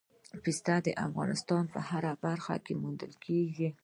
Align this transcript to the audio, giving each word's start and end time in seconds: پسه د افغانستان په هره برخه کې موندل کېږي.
پسه 0.43 0.75
د 0.85 0.87
افغانستان 1.07 1.63
په 1.73 1.79
هره 1.89 2.11
برخه 2.25 2.55
کې 2.65 2.73
موندل 2.81 3.13
کېږي. 3.25 3.69